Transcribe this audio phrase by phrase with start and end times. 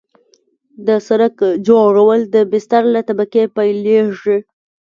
[0.87, 4.37] د سرک جوړول د بستر له طبقې پیلیږي